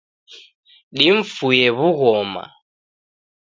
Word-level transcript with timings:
Dimfuye 0.97 1.67
wughoma 1.77 2.43